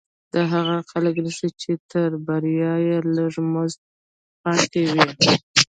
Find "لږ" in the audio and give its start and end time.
3.15-3.33